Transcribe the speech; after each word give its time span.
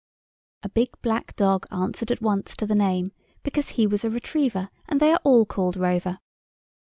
A 0.63 0.69
big 0.69 0.89
black 1.03 1.35
dog 1.35 1.67
answered 1.69 2.09
at 2.09 2.23
once 2.23 2.55
to 2.55 2.65
the 2.65 2.73
name, 2.73 3.11
because 3.43 3.69
he 3.77 3.85
was 3.85 4.03
a 4.03 4.09
retriever, 4.09 4.71
and 4.89 4.99
they 4.99 5.11
are 5.13 5.21
all 5.23 5.45
called 5.45 5.77
Rover. 5.77 6.17